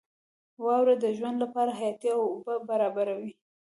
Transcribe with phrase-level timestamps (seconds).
[0.63, 3.31] •واوره د ژوند لپاره حیاتي اوبه برابروي.